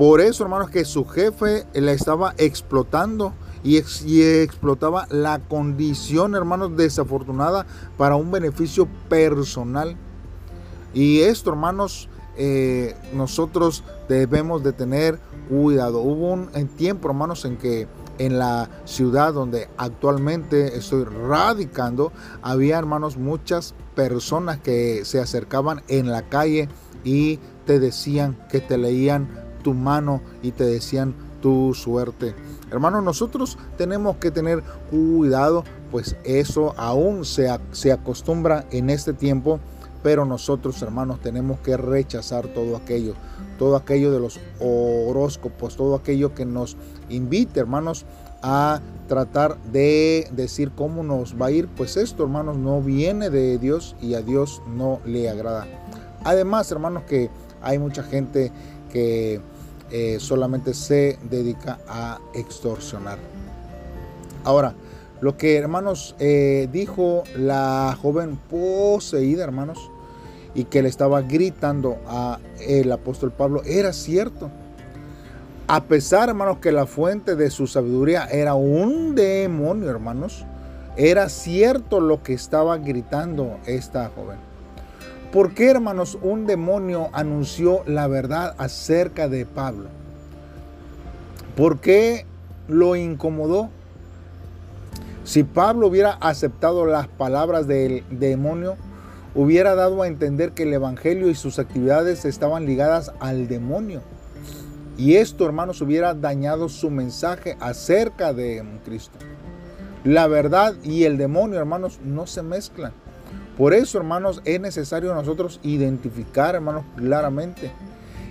Por 0.00 0.22
eso, 0.22 0.44
hermanos, 0.44 0.70
que 0.70 0.86
su 0.86 1.04
jefe 1.04 1.66
la 1.74 1.92
estaba 1.92 2.32
explotando 2.38 3.34
y, 3.62 3.76
explotaba 3.76 5.06
la 5.10 5.40
condición, 5.40 6.34
hermanos, 6.34 6.74
desafortunada 6.74 7.66
para 7.98 8.16
un 8.16 8.30
beneficio 8.30 8.88
personal. 9.10 9.98
Y 10.94 11.20
esto, 11.20 11.50
hermanos, 11.50 12.08
eh, 12.38 12.96
nosotros 13.12 13.84
debemos 14.08 14.62
de 14.62 14.72
tener 14.72 15.18
cuidado. 15.50 16.00
Hubo 16.00 16.32
un 16.32 16.48
tiempo, 16.78 17.08
hermanos, 17.08 17.44
en 17.44 17.58
que 17.58 17.86
en 18.16 18.38
la 18.38 18.70
ciudad 18.86 19.34
donde 19.34 19.68
actualmente 19.76 20.78
estoy 20.78 21.04
radicando, 21.04 22.10
había 22.40 22.78
hermanos 22.78 23.18
muchas 23.18 23.74
personas 23.94 24.60
que 24.60 25.04
se 25.04 25.20
acercaban 25.20 25.82
en 25.88 26.10
la 26.10 26.22
calle 26.22 26.70
y 27.04 27.38
te 27.66 27.78
decían 27.78 28.38
que 28.50 28.60
te 28.60 28.78
leían 28.78 29.49
tu 29.62 29.74
mano 29.74 30.20
y 30.42 30.52
te 30.52 30.64
decían 30.64 31.14
tu 31.40 31.74
suerte. 31.74 32.34
Hermanos, 32.70 33.02
nosotros 33.02 33.58
tenemos 33.76 34.16
que 34.16 34.30
tener 34.30 34.62
cuidado, 34.90 35.64
pues 35.90 36.16
eso 36.24 36.74
aún 36.76 37.24
se, 37.24 37.48
se 37.72 37.92
acostumbra 37.92 38.66
en 38.70 38.90
este 38.90 39.12
tiempo 39.12 39.60
pero 40.02 40.24
nosotros, 40.24 40.80
hermanos, 40.82 41.20
tenemos 41.20 41.60
que 41.60 41.76
rechazar 41.76 42.48
todo 42.48 42.76
aquello, 42.76 43.14
todo 43.58 43.76
aquello 43.76 44.10
de 44.10 44.20
los 44.20 44.40
horóscopos, 44.58 45.76
todo 45.76 45.94
aquello 45.94 46.34
que 46.34 46.46
nos 46.46 46.76
invite, 47.10 47.60
hermanos, 47.60 48.06
a 48.42 48.80
tratar 49.08 49.58
de 49.64 50.28
decir 50.32 50.70
cómo 50.74 51.02
nos 51.02 51.40
va 51.40 51.46
a 51.46 51.50
ir. 51.50 51.68
Pues 51.68 51.98
esto, 51.98 52.22
hermanos, 52.22 52.56
no 52.56 52.80
viene 52.80 53.28
de 53.28 53.58
Dios 53.58 53.94
y 54.00 54.14
a 54.14 54.22
Dios 54.22 54.62
no 54.66 55.00
le 55.04 55.28
agrada. 55.28 55.66
Además, 56.24 56.70
hermanos, 56.72 57.02
que 57.04 57.28
hay 57.60 57.78
mucha 57.78 58.02
gente 58.02 58.52
que 58.90 59.42
eh, 59.90 60.18
solamente 60.20 60.74
se 60.74 61.18
dedica 61.30 61.78
a 61.88 62.20
extorsionar. 62.34 63.18
Ahora, 64.44 64.74
lo 65.20 65.36
que, 65.36 65.56
hermanos, 65.56 66.14
eh, 66.18 66.68
dijo 66.72 67.24
la 67.36 67.96
joven 68.00 68.36
poseída, 68.36 69.44
hermanos, 69.44 69.90
y 70.54 70.64
que 70.64 70.82
le 70.82 70.88
estaba 70.88 71.22
gritando 71.22 71.98
a 72.06 72.38
el 72.66 72.90
apóstol 72.90 73.30
Pablo, 73.30 73.62
era 73.64 73.92
cierto. 73.92 74.50
A 75.68 75.84
pesar, 75.84 76.30
hermanos, 76.30 76.58
que 76.58 76.72
la 76.72 76.86
fuente 76.86 77.36
de 77.36 77.50
su 77.50 77.66
sabiduría 77.66 78.24
era 78.24 78.54
un 78.54 79.14
demonio, 79.14 79.90
hermanos, 79.90 80.44
era 80.96 81.28
cierto 81.28 82.00
lo 82.00 82.22
que 82.22 82.32
estaba 82.32 82.78
gritando 82.78 83.58
esta 83.66 84.10
joven. 84.14 84.49
¿Por 85.32 85.54
qué, 85.54 85.70
hermanos, 85.70 86.18
un 86.22 86.44
demonio 86.44 87.08
anunció 87.12 87.84
la 87.86 88.08
verdad 88.08 88.56
acerca 88.58 89.28
de 89.28 89.46
Pablo? 89.46 89.88
¿Por 91.56 91.78
qué 91.78 92.26
lo 92.66 92.96
incomodó? 92.96 93.70
Si 95.22 95.44
Pablo 95.44 95.86
hubiera 95.86 96.14
aceptado 96.14 96.84
las 96.84 97.06
palabras 97.06 97.68
del 97.68 98.02
demonio, 98.10 98.74
hubiera 99.36 99.76
dado 99.76 100.02
a 100.02 100.08
entender 100.08 100.50
que 100.50 100.64
el 100.64 100.74
Evangelio 100.74 101.30
y 101.30 101.36
sus 101.36 101.60
actividades 101.60 102.24
estaban 102.24 102.66
ligadas 102.66 103.12
al 103.20 103.46
demonio. 103.46 104.02
Y 104.98 105.14
esto, 105.14 105.46
hermanos, 105.46 105.80
hubiera 105.80 106.12
dañado 106.14 106.68
su 106.68 106.90
mensaje 106.90 107.56
acerca 107.60 108.32
de 108.32 108.64
Cristo. 108.84 109.16
La 110.02 110.26
verdad 110.26 110.74
y 110.82 111.04
el 111.04 111.18
demonio, 111.18 111.60
hermanos, 111.60 112.00
no 112.02 112.26
se 112.26 112.42
mezclan. 112.42 112.92
Por 113.60 113.74
eso, 113.74 113.98
hermanos, 113.98 114.40
es 114.46 114.58
necesario 114.58 115.14
nosotros 115.14 115.60
identificar, 115.62 116.54
hermanos, 116.54 116.82
claramente. 116.96 117.70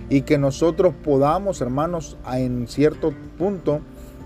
Y 0.08 0.22
que 0.22 0.38
nosotros 0.38 0.92
podamos, 1.04 1.60
hermanos, 1.60 2.16
en 2.32 2.66
cierto 2.66 3.14
punto, 3.38 3.78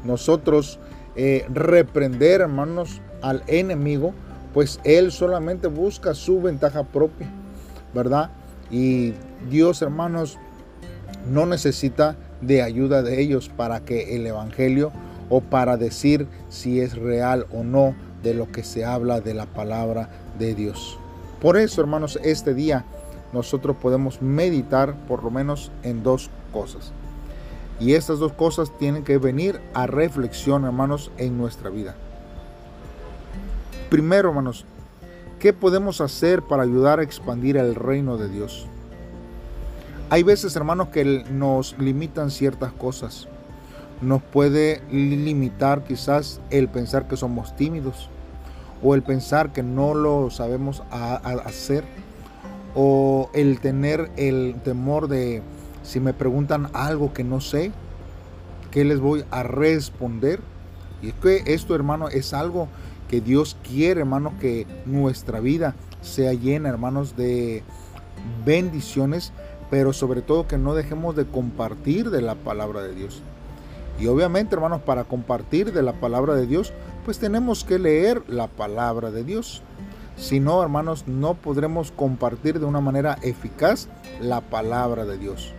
nosotros 0.02 0.78
eh, 1.14 1.44
reprender, 1.52 2.40
hermanos, 2.40 3.02
al 3.20 3.42
enemigo, 3.48 4.14
pues 4.54 4.80
él 4.82 5.12
solamente 5.12 5.66
busca 5.66 6.14
su 6.14 6.40
ventaja 6.40 6.84
propia, 6.84 7.30
¿verdad? 7.92 8.30
Y 8.70 9.12
Dios, 9.50 9.82
hermanos, 9.82 10.38
no 11.30 11.44
necesita 11.44 12.16
de 12.40 12.62
ayuda 12.62 13.02
de 13.02 13.20
ellos 13.20 13.50
para 13.54 13.80
que 13.80 14.16
el 14.16 14.26
Evangelio 14.26 14.90
o 15.28 15.42
para 15.42 15.76
decir 15.76 16.28
si 16.48 16.80
es 16.80 16.96
real 16.96 17.46
o 17.52 17.62
no 17.62 17.94
de 18.24 18.34
lo 18.34 18.50
que 18.50 18.64
se 18.64 18.84
habla 18.84 19.20
de 19.20 19.34
la 19.34 19.46
palabra 19.46 20.08
de 20.38 20.56
Dios. 20.56 20.98
Por 21.40 21.56
eso, 21.56 21.80
hermanos, 21.80 22.18
este 22.24 22.54
día 22.54 22.84
nosotros 23.32 23.76
podemos 23.76 24.22
meditar 24.22 24.94
por 25.06 25.22
lo 25.22 25.30
menos 25.30 25.70
en 25.82 26.02
dos 26.02 26.30
cosas. 26.52 26.92
Y 27.78 27.94
estas 27.94 28.18
dos 28.18 28.32
cosas 28.32 28.76
tienen 28.78 29.04
que 29.04 29.18
venir 29.18 29.60
a 29.74 29.86
reflexión, 29.86 30.64
hermanos, 30.64 31.10
en 31.18 31.36
nuestra 31.36 31.70
vida. 31.70 31.96
Primero, 33.90 34.30
hermanos, 34.30 34.64
¿qué 35.38 35.52
podemos 35.52 36.00
hacer 36.00 36.42
para 36.42 36.62
ayudar 36.62 37.00
a 37.00 37.02
expandir 37.02 37.56
el 37.56 37.74
reino 37.74 38.16
de 38.16 38.28
Dios? 38.28 38.66
Hay 40.08 40.22
veces, 40.22 40.56
hermanos, 40.56 40.88
que 40.88 41.04
nos 41.30 41.76
limitan 41.78 42.30
ciertas 42.30 42.72
cosas. 42.72 43.28
Nos 44.00 44.22
puede 44.22 44.82
limitar 44.90 45.84
quizás 45.84 46.40
el 46.50 46.68
pensar 46.68 47.08
que 47.08 47.16
somos 47.16 47.54
tímidos 47.56 48.08
o 48.84 48.94
el 48.94 49.02
pensar 49.02 49.52
que 49.52 49.62
no 49.62 49.94
lo 49.94 50.30
sabemos 50.30 50.82
hacer 50.90 51.84
o 52.74 53.30
el 53.32 53.58
tener 53.58 54.10
el 54.16 54.56
temor 54.62 55.08
de 55.08 55.42
si 55.82 56.00
me 56.00 56.12
preguntan 56.12 56.68
algo 56.74 57.12
que 57.14 57.24
no 57.24 57.40
sé, 57.40 57.72
¿qué 58.70 58.84
les 58.84 59.00
voy 59.00 59.24
a 59.30 59.42
responder? 59.42 60.40
Y 61.02 61.08
es 61.08 61.14
que 61.14 61.42
esto, 61.46 61.74
hermano, 61.74 62.08
es 62.08 62.34
algo 62.34 62.68
que 63.08 63.20
Dios 63.20 63.56
quiere, 63.66 64.00
hermano, 64.00 64.34
que 64.38 64.66
nuestra 64.84 65.40
vida 65.40 65.74
sea 66.02 66.34
llena, 66.34 66.68
hermanos, 66.68 67.16
de 67.16 67.62
bendiciones, 68.44 69.32
pero 69.70 69.92
sobre 69.92 70.20
todo 70.20 70.46
que 70.46 70.58
no 70.58 70.74
dejemos 70.74 71.16
de 71.16 71.24
compartir 71.24 72.10
de 72.10 72.20
la 72.20 72.34
palabra 72.34 72.82
de 72.82 72.94
Dios. 72.94 73.22
Y 73.98 74.06
obviamente, 74.06 74.54
hermanos, 74.54 74.82
para 74.82 75.04
compartir 75.04 75.72
de 75.72 75.82
la 75.82 75.92
palabra 75.92 76.34
de 76.34 76.46
Dios, 76.46 76.72
pues 77.04 77.18
tenemos 77.18 77.64
que 77.64 77.78
leer 77.78 78.22
la 78.28 78.48
palabra 78.48 79.10
de 79.10 79.24
Dios. 79.24 79.62
Si 80.16 80.40
no, 80.40 80.62
hermanos, 80.62 81.06
no 81.06 81.34
podremos 81.34 81.92
compartir 81.92 82.60
de 82.60 82.66
una 82.66 82.80
manera 82.80 83.18
eficaz 83.22 83.88
la 84.20 84.40
palabra 84.40 85.04
de 85.04 85.18
Dios. 85.18 85.52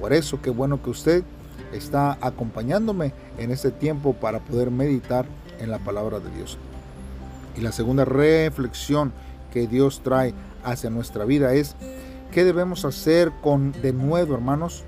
Por 0.00 0.12
eso, 0.12 0.40
qué 0.42 0.50
bueno 0.50 0.82
que 0.82 0.90
usted 0.90 1.24
está 1.72 2.18
acompañándome 2.20 3.12
en 3.38 3.50
este 3.50 3.70
tiempo 3.70 4.12
para 4.14 4.40
poder 4.40 4.70
meditar 4.70 5.26
en 5.60 5.70
la 5.70 5.78
palabra 5.78 6.18
de 6.18 6.30
Dios. 6.30 6.58
Y 7.56 7.60
la 7.60 7.72
segunda 7.72 8.04
reflexión 8.04 9.12
que 9.52 9.66
Dios 9.66 10.00
trae 10.02 10.34
hacia 10.64 10.90
nuestra 10.90 11.24
vida 11.24 11.54
es 11.54 11.76
qué 12.32 12.44
debemos 12.44 12.84
hacer 12.84 13.30
con 13.42 13.72
de 13.72 13.92
nuevo, 13.92 14.34
hermanos, 14.34 14.84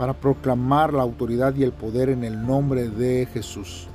para 0.00 0.14
proclamar 0.14 0.94
la 0.94 1.02
autoridad 1.02 1.54
y 1.56 1.62
el 1.62 1.72
poder 1.72 2.08
en 2.08 2.24
el 2.24 2.46
nombre 2.46 2.88
de 2.88 3.28
Jesús. 3.34 3.86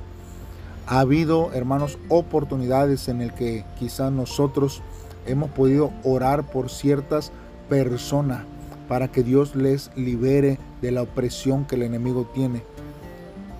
Ha 0.86 1.00
habido, 1.00 1.50
hermanos, 1.52 1.98
oportunidades 2.08 3.08
en 3.08 3.22
el 3.22 3.34
que 3.34 3.64
quizás 3.76 4.12
nosotros 4.12 4.82
hemos 5.26 5.50
podido 5.50 5.90
orar 6.04 6.44
por 6.44 6.70
ciertas 6.70 7.32
personas 7.68 8.44
para 8.88 9.08
que 9.08 9.24
Dios 9.24 9.56
les 9.56 9.90
libere 9.96 10.60
de 10.80 10.92
la 10.92 11.02
opresión 11.02 11.64
que 11.64 11.74
el 11.74 11.82
enemigo 11.82 12.30
tiene. 12.32 12.62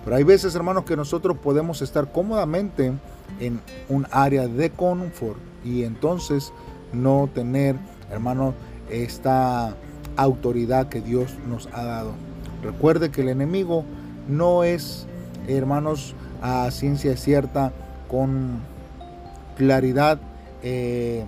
Pero 0.04 0.14
hay 0.14 0.22
veces, 0.22 0.54
hermanos, 0.54 0.84
que 0.84 0.94
nosotros 0.94 1.36
podemos 1.38 1.82
estar 1.82 2.12
cómodamente 2.12 2.92
en 3.40 3.60
un 3.88 4.06
área 4.12 4.46
de 4.46 4.70
confort 4.70 5.40
y 5.64 5.82
entonces 5.82 6.52
no 6.92 7.28
tener, 7.34 7.74
hermanos, 8.08 8.54
esta 8.88 9.74
autoridad 10.16 10.88
que 10.88 11.00
Dios 11.00 11.34
nos 11.48 11.66
ha 11.72 11.82
dado. 11.82 12.25
Recuerde 12.66 13.10
que 13.10 13.20
el 13.20 13.28
enemigo 13.28 13.84
no 14.28 14.64
es, 14.64 15.06
hermanos, 15.46 16.16
a 16.42 16.68
ciencia 16.72 17.16
cierta, 17.16 17.72
con 18.08 18.60
claridad, 19.56 20.18
eh, 20.64 21.24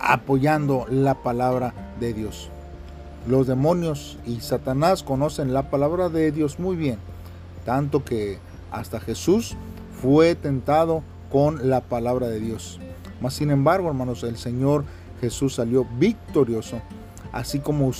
apoyando 0.00 0.86
la 0.90 1.14
palabra 1.14 1.72
de 2.00 2.12
Dios. 2.14 2.50
Los 3.28 3.46
demonios 3.46 4.18
y 4.26 4.40
Satanás 4.40 5.04
conocen 5.04 5.54
la 5.54 5.70
palabra 5.70 6.08
de 6.08 6.32
Dios 6.32 6.58
muy 6.58 6.74
bien, 6.74 6.98
tanto 7.64 8.04
que 8.04 8.38
hasta 8.72 8.98
Jesús 8.98 9.56
fue 10.02 10.34
tentado 10.34 11.04
con 11.30 11.70
la 11.70 11.80
palabra 11.80 12.26
de 12.26 12.40
Dios. 12.40 12.80
Mas 13.20 13.34
sin 13.34 13.52
embargo, 13.52 13.86
hermanos, 13.86 14.24
el 14.24 14.36
Señor 14.36 14.84
Jesús 15.20 15.54
salió 15.54 15.86
victorioso, 16.00 16.82
así 17.30 17.60
como 17.60 17.92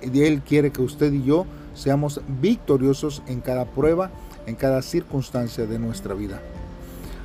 Él 0.00 0.42
quiere 0.42 0.70
que 0.70 0.82
usted 0.82 1.12
y 1.12 1.24
yo 1.24 1.44
seamos 1.78 2.20
victoriosos 2.40 3.22
en 3.28 3.40
cada 3.40 3.64
prueba, 3.64 4.10
en 4.46 4.56
cada 4.56 4.82
circunstancia 4.82 5.64
de 5.64 5.78
nuestra 5.78 6.12
vida. 6.12 6.40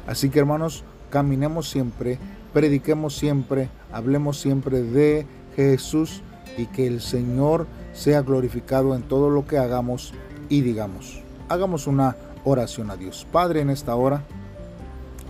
Así 0.06 0.30
que 0.30 0.38
hermanos, 0.38 0.84
caminemos 1.10 1.70
siempre, 1.70 2.20
prediquemos 2.54 3.18
siempre, 3.18 3.70
hablemos 3.92 4.40
siempre 4.40 4.84
de 4.84 5.26
Jesús 5.56 6.22
y 6.56 6.68
que 6.68 6.86
el 6.86 7.02
Señor 7.02 7.66
sea 7.94 8.22
glorificado 8.22 8.96
en 8.96 9.02
todo 9.02 9.32
lo 9.32 9.48
que 9.48 9.58
hagamos 9.58 10.14
y 10.50 10.62
digamos. 10.62 11.24
Hagamos 11.50 11.88
una 11.88 12.16
oración 12.44 12.92
a 12.92 12.96
Dios. 12.96 13.26
Padre, 13.32 13.62
en 13.62 13.72
esta 13.72 13.96
hora 13.96 14.24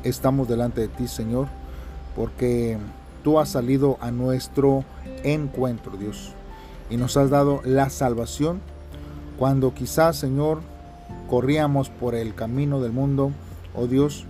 estamos 0.04 0.50
delante 0.50 0.82
de 0.82 0.90
ti, 0.90 1.08
Señor, 1.08 1.48
porque 2.14 2.78
tú 3.24 3.40
has 3.40 3.48
salido 3.48 3.98
a 4.02 4.12
nuestro 4.12 4.84
encuentro, 5.24 5.96
Dios, 5.96 6.34
y 6.90 6.98
nos 6.98 7.16
has 7.16 7.30
dado 7.30 7.62
la 7.64 7.90
salvación 7.90 8.73
cuando 9.38 9.74
quizás, 9.74 10.18
Señor, 10.18 10.62
corríamos 11.30 11.90
por 11.90 12.16
el 12.16 12.36
camino 12.36 12.82
del 12.82 12.92
mundo, 12.92 13.32
oh 13.76 13.88
Dios, 13.88 14.26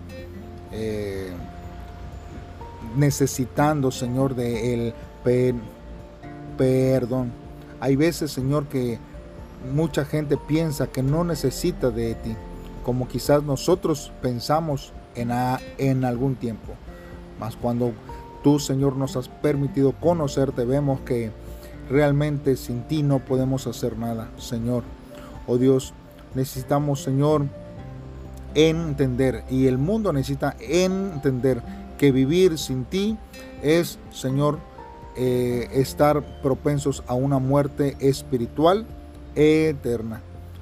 eh, 0.72 1.32
necesitando, 2.96 3.92
Señor, 3.92 4.36
de 4.36 4.74
el 4.74 4.94
perdón. 6.58 7.32
Hay 7.80 7.96
veces, 7.96 8.32
Señor, 8.32 8.68
que 8.68 9.00
mucha 9.74 10.06
gente 10.06 10.38
piensa 10.38 10.88
que 10.88 11.04
no 11.04 11.24
necesita 11.24 11.90
de 11.90 12.16
ti, 12.16 12.36
como 12.84 13.08
quizás 13.08 13.44
nosotros 13.44 14.12
pensamos 14.22 14.94
en, 15.16 15.32
en 15.78 16.06
algún 16.06 16.36
tiempo. 16.36 16.74
Mas 17.40 17.56
cuando 17.56 17.94
tú, 18.44 18.60
Señor, 18.60 18.96
nos 18.96 19.16
has 19.16 19.28
permitido 19.28 19.94
conocerte, 19.94 20.66
vemos 20.66 21.00
que 21.02 21.32
realmente 21.90 22.56
sin 22.56 22.84
ti 22.84 23.04
no 23.04 23.20
podemos 23.20 23.68
hacer 23.68 23.98
nada, 23.98 24.30
Señor. 24.38 24.84
Oh 25.48 25.58
Dios, 25.58 25.94
necesitamos, 26.36 27.02
Señor, 27.02 27.46
entender 28.56 29.44
y 29.50 29.68
el 29.68 29.78
mundo 29.78 30.14
necesita 30.14 30.56
entender 30.60 31.62
que 31.98 32.12
vivir 32.12 32.58
sin 32.58 32.86
ti 32.86 33.18
es, 33.62 34.00
Señor, 34.12 34.60
eh, 35.16 35.70
estar 35.74 36.24
propensos 36.42 37.04
a 37.08 37.14
una 37.14 37.40
muerte 37.40 37.96
espiritual 38.00 38.86
eterna. 39.36 40.22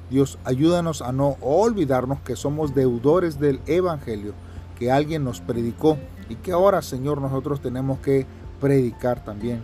Dios, 0.09 0.37
ayúdanos 0.43 1.01
a 1.01 1.13
no 1.13 1.37
olvidarnos 1.39 2.19
que 2.19 2.35
somos 2.35 2.75
deudores 2.75 3.39
del 3.39 3.61
Evangelio, 3.65 4.33
que 4.77 4.91
alguien 4.91 5.23
nos 5.23 5.39
predicó 5.39 5.97
y 6.27 6.35
que 6.35 6.51
ahora, 6.51 6.81
Señor, 6.81 7.21
nosotros 7.21 7.61
tenemos 7.61 7.99
que 7.99 8.25
predicar 8.59 9.23
también. 9.23 9.61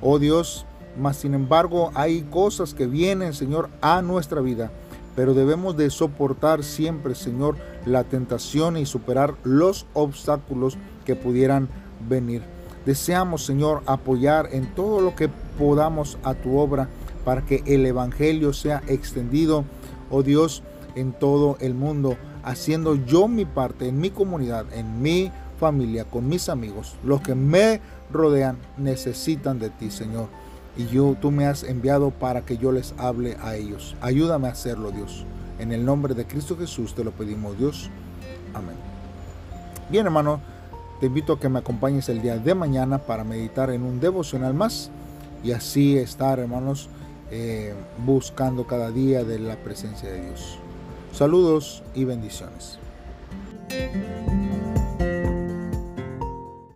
Oh 0.00 0.18
Dios, 0.20 0.66
mas 0.98 1.16
sin 1.16 1.34
embargo 1.34 1.90
hay 1.94 2.22
cosas 2.22 2.74
que 2.74 2.86
vienen, 2.86 3.32
Señor, 3.32 3.70
a 3.80 4.02
nuestra 4.02 4.40
vida, 4.40 4.70
pero 5.14 5.34
debemos 5.34 5.76
de 5.76 5.90
soportar 5.90 6.64
siempre, 6.64 7.14
Señor, 7.14 7.56
la 7.84 8.04
tentación 8.04 8.76
y 8.76 8.86
superar 8.86 9.34
los 9.44 9.86
obstáculos 9.94 10.78
que 11.04 11.16
pudieran 11.16 11.68
venir. 12.08 12.42
Deseamos, 12.86 13.44
Señor, 13.44 13.82
apoyar 13.86 14.48
en 14.52 14.74
todo 14.74 15.00
lo 15.00 15.14
que 15.14 15.28
podamos 15.58 16.18
a 16.24 16.34
tu 16.34 16.58
obra 16.58 16.88
para 17.24 17.42
que 17.42 17.62
el 17.66 17.86
Evangelio 17.86 18.52
sea 18.52 18.82
extendido, 18.88 19.64
oh 20.10 20.22
Dios, 20.22 20.62
en 20.94 21.12
todo 21.12 21.56
el 21.60 21.74
mundo, 21.74 22.16
haciendo 22.42 22.96
yo 22.96 23.28
mi 23.28 23.44
parte 23.44 23.88
en 23.88 24.00
mi 24.00 24.10
comunidad, 24.10 24.66
en 24.72 25.00
mi 25.00 25.30
familia, 25.58 26.04
con 26.04 26.28
mis 26.28 26.48
amigos. 26.48 26.96
Los 27.04 27.20
que 27.20 27.34
me 27.34 27.80
rodean 28.12 28.58
necesitan 28.76 29.58
de 29.58 29.70
ti, 29.70 29.90
Señor. 29.90 30.26
Y 30.76 30.86
yo, 30.86 31.16
tú 31.20 31.30
me 31.30 31.46
has 31.46 31.64
enviado 31.64 32.10
para 32.10 32.42
que 32.42 32.56
yo 32.56 32.72
les 32.72 32.94
hable 32.98 33.36
a 33.42 33.56
ellos. 33.56 33.94
Ayúdame 34.00 34.48
a 34.48 34.52
hacerlo, 34.52 34.90
Dios. 34.90 35.24
En 35.58 35.72
el 35.72 35.84
nombre 35.84 36.14
de 36.14 36.26
Cristo 36.26 36.56
Jesús 36.56 36.94
te 36.94 37.04
lo 37.04 37.10
pedimos, 37.10 37.58
Dios. 37.58 37.90
Amén. 38.54 38.76
Bien, 39.90 40.06
hermano, 40.06 40.40
te 41.00 41.06
invito 41.06 41.34
a 41.34 41.40
que 41.40 41.48
me 41.48 41.58
acompañes 41.58 42.08
el 42.08 42.22
día 42.22 42.38
de 42.38 42.54
mañana 42.54 42.98
para 42.98 43.24
meditar 43.24 43.70
en 43.70 43.82
un 43.82 44.00
devocional 44.00 44.54
más 44.54 44.90
y 45.44 45.52
así 45.52 45.98
estar, 45.98 46.38
hermanos, 46.38 46.88
eh, 47.30 47.74
buscando 48.04 48.66
cada 48.66 48.90
día 48.90 49.24
de 49.24 49.38
la 49.38 49.56
presencia 49.56 50.10
de 50.10 50.22
Dios. 50.26 50.58
Saludos 51.12 51.82
y 51.94 52.04
bendiciones. 52.04 52.78